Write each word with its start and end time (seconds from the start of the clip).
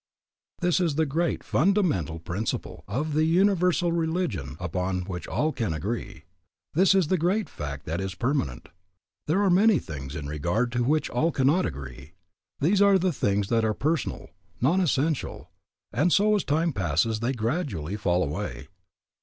This 0.61 0.79
is 0.79 0.95
the 0.95 1.05
great 1.05 1.43
fundamental 1.43 2.17
principle 2.17 2.83
of 2.87 3.13
the 3.13 3.25
universal 3.25 3.91
religion 3.91 4.57
upon 4.59 5.01
which 5.01 5.27
all 5.27 5.51
can 5.51 5.73
agree. 5.75 6.23
This 6.73 6.95
is 6.95 7.09
the 7.09 7.19
great 7.19 7.47
fact 7.47 7.85
that 7.85 8.01
is 8.01 8.15
permanent. 8.15 8.69
There 9.27 9.43
are 9.43 9.51
many 9.51 9.77
things 9.77 10.15
in 10.15 10.25
regard 10.27 10.71
to 10.71 10.83
which 10.83 11.11
all 11.11 11.31
cannot 11.31 11.67
agree. 11.67 12.13
These 12.59 12.81
are 12.81 12.97
the 12.97 13.13
things 13.13 13.49
that 13.49 13.63
are 13.63 13.75
personal, 13.75 14.31
non 14.59 14.81
essential, 14.81 15.51
and 15.93 16.11
so 16.11 16.35
as 16.35 16.43
time 16.43 16.73
passes 16.73 17.19
they 17.19 17.33
gradually 17.33 17.95
fall 17.95 18.23
away. 18.23 18.69